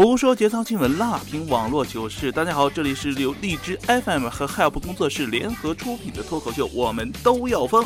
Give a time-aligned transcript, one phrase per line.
[0.00, 2.30] 胡说节操新闻，辣评网络糗事。
[2.30, 7.84] 大家好，这里是由荔枝 FM 和 Help 工作室联合出品的脱口秀，我们都要疯。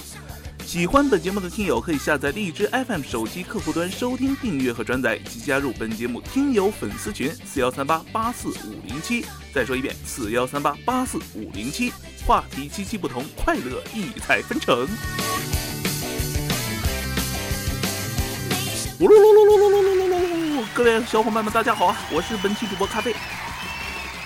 [0.62, 9.24] 喜欢本节目的听友可以下载荔枝 FM 手机客户端收听、订阅和转载，及加入本节目听友粉丝群四幺三八八四五零七。
[9.54, 11.94] 再说一遍，四幺三八八四五零七。
[12.26, 14.86] 话题七七不同，快乐异彩纷呈。
[19.00, 20.11] 噜噜噜噜噜噜噜噜。
[20.74, 21.96] 各位小伙伴们，大家好啊！
[22.10, 23.14] 我是本期主播咖啡。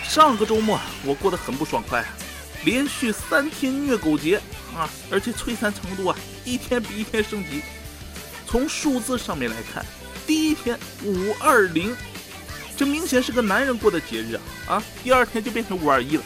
[0.05, 2.05] 上个周末我过得很不爽快，
[2.65, 4.41] 连续三天虐狗节
[4.73, 7.63] 啊，而且摧残程度啊一天比一天升级。
[8.47, 9.85] 从数字上面来看，
[10.25, 11.97] 第一天五二零，
[12.77, 14.35] 这明显是个男人过的节日
[14.69, 14.83] 啊啊！
[15.03, 16.23] 第二天就变成五二一了，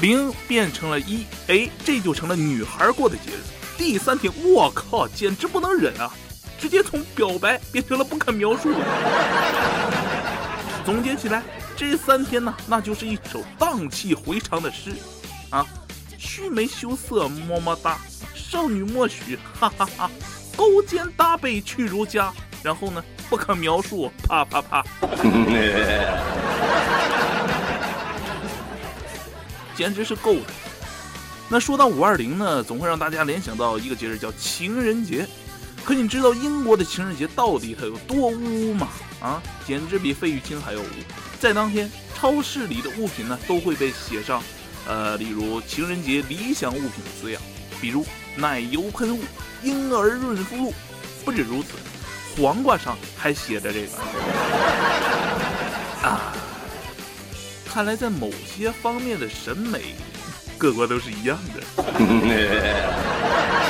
[0.00, 3.40] 零变成了一，哎，这就成了女孩过的节日。
[3.78, 6.12] 第三天，我靠，简直不能忍啊！
[6.60, 8.74] 直接从表白变成了不可描述。
[10.84, 11.42] 总结起来，
[11.76, 14.90] 这三天呢，那就是一首荡气回肠的诗
[15.50, 15.66] 啊！
[16.18, 17.98] 须眉羞涩么么哒，
[18.34, 20.10] 少女默许哈哈哈，
[20.56, 24.84] 勾肩搭背去如家，然后呢，不可描述啪啪啪，
[29.74, 30.42] 简直是够的。
[31.48, 35.26] 那说到五二零呢，总会让大家联想到一个节日，叫情人节。
[35.90, 38.86] 可你知道英国的情人节到底它有多污吗？
[39.18, 40.84] 啊，简直比费玉清还要污！
[41.40, 44.40] 在当天，超市里的物品呢都会被写上，
[44.86, 47.42] 呃，例如情人节理想物品的字样，
[47.80, 48.06] 比如
[48.36, 49.20] 奶油喷雾、
[49.64, 50.72] 婴儿润肤露。
[51.24, 51.70] 不止如此，
[52.40, 53.88] 黄瓜上还写着这个。
[56.08, 56.32] 啊，
[57.66, 59.96] 看来在某些方面的审美，
[60.56, 61.60] 各国都是一样的。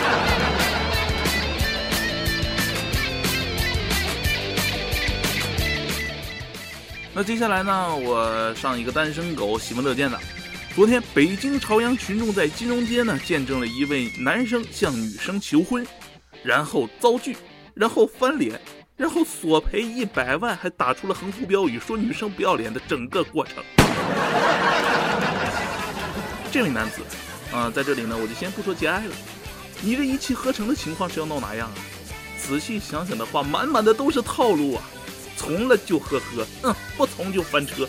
[7.21, 7.95] 那接下来呢？
[7.95, 10.19] 我上一个单身狗喜闻乐见的。
[10.75, 15.87] 昨天，北京朝阳群众在金融街呢，见证了一位男生向女生求婚，
[16.43, 17.37] 然后遭拒，
[17.75, 18.59] 然后翻脸，
[18.97, 23.63] 然后索赔一百万，还打出了横幅标语说女生不要脸的整个过程。
[26.51, 27.03] 这位男子，
[27.55, 29.15] 啊，在这里呢，我就先不说节哀了。
[29.83, 31.75] 你这一气呵成的情况是要闹哪样啊？
[32.39, 34.83] 仔细想想的话，满满的都是套路啊！
[35.41, 37.89] 从了就呵呵，嗯，不从就翻车。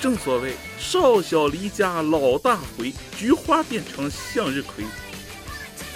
[0.00, 4.84] 正所谓少小离家老大回，菊花变成向日葵。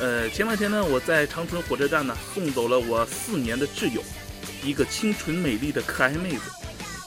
[0.00, 4.02] 呃，前两天呢，我在长春火车站呢送走了我四年的挚友，
[4.64, 6.40] 一个清纯美丽的可爱妹子。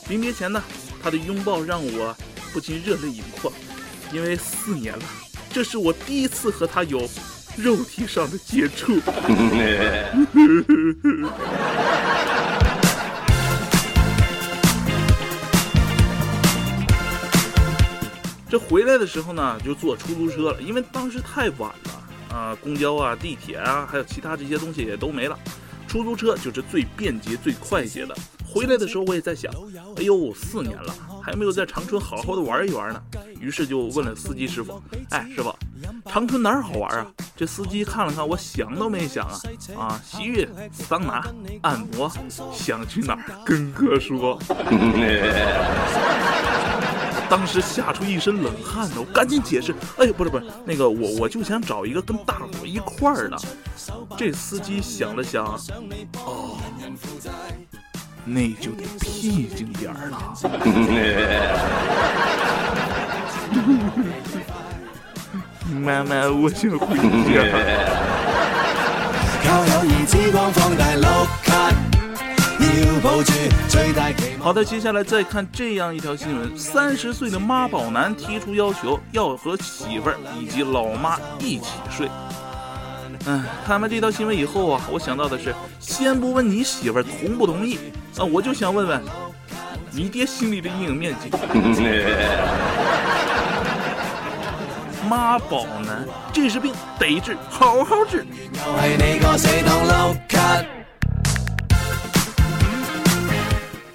[0.08, 0.64] 临别前呢，
[1.04, 2.16] 她的拥抱让我
[2.54, 3.54] 不禁热泪盈眶，
[4.14, 5.04] 因为四年了，
[5.52, 7.10] 这是我第一次和她有。
[7.58, 9.00] 肉体上的接触。
[18.50, 25.36] 这回来的时候呢，就坐出租车了，因为当时太晚了啊，公交啊、地铁啊，还有其他这些东西也都没了，
[25.88, 28.16] 出租车就是最便捷、最快捷的。
[28.54, 29.52] 回来的时候我也在想，
[29.96, 30.94] 哎呦，四年了，
[31.24, 33.02] 还没有在长春好好的玩一玩呢。
[33.40, 35.52] 于是就问了司机师傅，哎，师傅，
[36.06, 37.08] 长春哪儿好玩啊？
[37.36, 39.40] 这司机看了看我，想都没想啊，
[39.76, 41.28] 啊，洗浴、桑拿、
[41.64, 42.12] 按摩，
[42.54, 44.40] 想去哪儿跟哥说。
[47.28, 53.38] 当时吓出一身冷汗呢，我赶紧解释，哎，不是不是，那个我我就想找一个跟大伙一块儿的。
[54.16, 55.60] 这司机想了想，
[56.24, 56.60] 哦。
[58.26, 60.18] 那就得僻静点儿了。
[65.82, 67.44] 妈妈，我想回家。
[74.40, 82.10] 好的，接下来再看这样一条新闻：三十岁的妈宝男提出要求，要和媳妇儿以及老妈一起睡。
[83.26, 87.80] 嗯，看完这条新闻以后啊，我想到的是，先不问你媳妇儿同不同意
[88.18, 89.02] 啊，我就想问问，
[89.92, 91.30] 你爹心里的阴影面积。
[95.08, 98.26] 妈宝男，这是病，得治，好好治。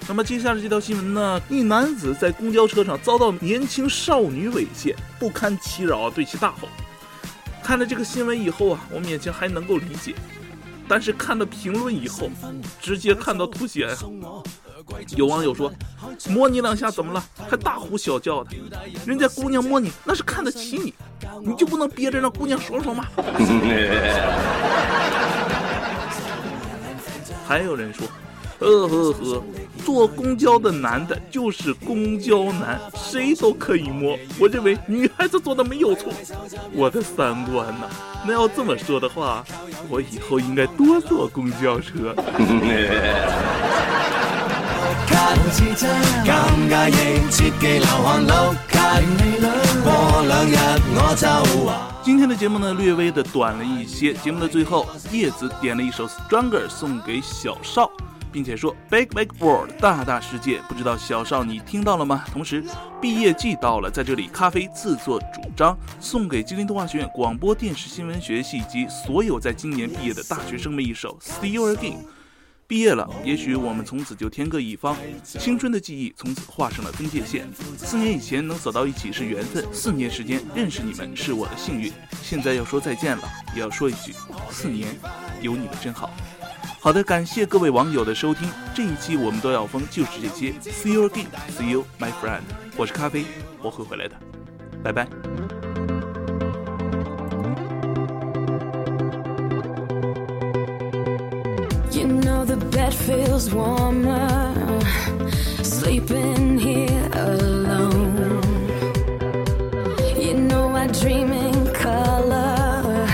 [0.07, 1.39] 那么接下来这条新闻呢？
[1.49, 6.67] 一男子在公交车上遭到年轻少女猥亵，不堪其扰，对其大吼。
[7.69, 10.15] 看了这个新闻以后啊，我勉强还能够理解，
[10.87, 12.27] 但是看了评论以后，
[12.81, 13.95] 直接看到吐血呀！
[15.15, 15.71] 有网友说
[16.29, 17.23] ：“摸你两下怎么了？
[17.47, 18.49] 还大呼小叫的，
[19.05, 20.95] 人家姑娘摸你那是看得起你，
[21.43, 23.05] 你就不能憋着让姑娘爽爽吗？”
[27.47, 28.07] 还有人说。
[28.57, 29.43] 呵呵呵，
[29.85, 34.17] 坐公交的男的就是公交男，谁都可以摸。
[34.39, 36.11] 我认为女孩子做的没有错。
[36.73, 37.87] 我的三观呐，
[38.25, 39.43] 那要这么说的话，
[39.89, 42.15] 我以后应该多坐公交车。
[52.01, 54.13] 今天的节目呢，略微的短了一些。
[54.13, 57.89] 节目的最后，叶子点了一首《Stronger》送给小邵。
[58.31, 62.23] 并且说，Big Big World，大大世界，不知道小少你听到了吗？
[62.31, 62.63] 同时，
[63.01, 71.93] 毕业季到了，在这里，咖啡自作主张送给吉林动画学院广播电视新闻学系及所有在今年毕业的大学生们一首《See You Again》。
[72.67, 77.49] 毕业了，也许我们从此就天各一方，青春的记忆从此画上了分界线。
[77.75, 81.91] 四年以前能走到一起是缘分，四年时间认识你们是我的幸运。
[82.21, 84.13] 现在要说再见了，也要说一句，
[84.51, 84.95] 四年
[85.41, 86.11] 有你们真好。
[86.81, 88.49] 好的，感谢各位网友的收听。
[88.73, 90.53] 这一期我们都要疯就是这些。
[90.71, 92.39] See you again, see you, my friend。
[92.77, 93.25] 我是咖啡，
[93.61, 94.15] 我会回来的，
[94.81, 95.05] 拜拜。
[101.91, 104.53] You know the bed feels warmer
[105.61, 108.39] sleeping here alone.
[110.17, 113.05] You know I dream in color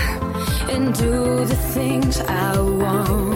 [0.70, 3.35] and do the things I want.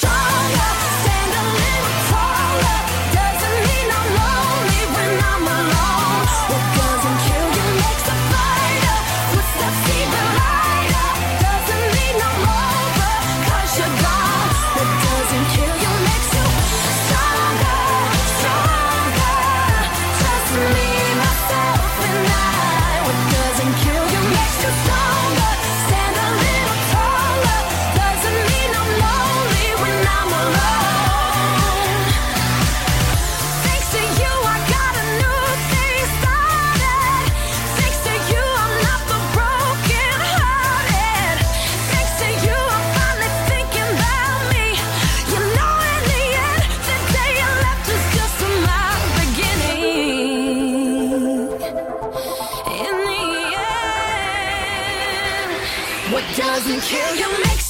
[56.53, 57.60] doesn't kill you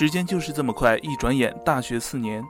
[0.00, 2.42] 时间就是这么快，一转眼，大学四年，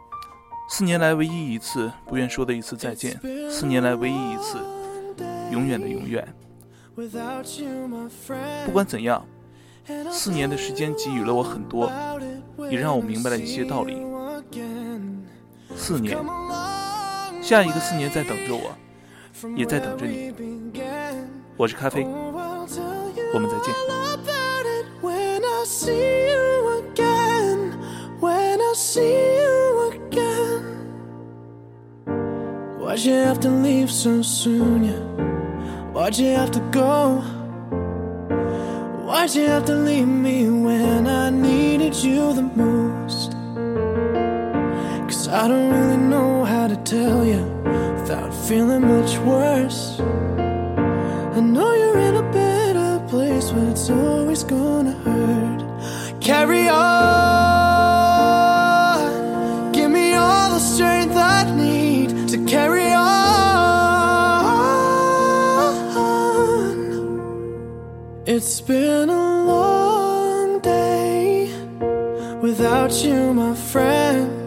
[0.69, 4.61] 四年来唯一一次不愿说的一次再见，四年来唯一一次
[5.51, 6.25] 永远的永远。
[8.65, 9.27] 不管怎样，
[10.13, 11.91] 四年的时间给予了我很多，
[12.71, 14.01] 也让我明白了一些道理。
[15.75, 16.17] 四年，
[17.43, 18.71] 下一个四年在等着我，
[19.57, 20.33] 也在等着你。
[21.57, 22.07] 我是咖啡，
[23.35, 23.75] 我们再见。
[32.91, 34.83] Why'd you have to leave so soon?
[34.83, 35.93] Yeah.
[35.93, 37.21] Why'd you have to go?
[39.07, 43.31] Why'd you have to leave me when I needed you the most?
[45.09, 47.45] Cause I don't really know how to tell you
[48.01, 50.01] without feeling much worse.
[50.01, 56.21] I know you're in a better place, but it's always gonna hurt.
[56.21, 57.30] Carry on,
[68.43, 71.53] It's been a long day
[72.41, 74.40] without you, my friend,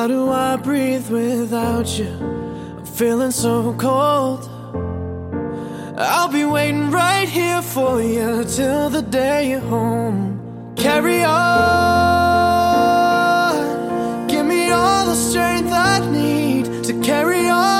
[0.00, 2.08] How do I breathe without you?
[2.08, 4.48] I'm feeling so cold.
[5.98, 10.72] I'll be waiting right here for you till the day you're home.
[10.74, 11.36] Carry on.
[14.26, 17.79] Give me all the strength I need to carry on.